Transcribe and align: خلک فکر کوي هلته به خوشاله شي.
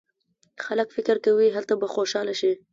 خلک 0.65 0.89
فکر 0.95 1.15
کوي 1.25 1.47
هلته 1.55 1.73
به 1.81 1.87
خوشاله 1.95 2.33
شي. 2.39 2.51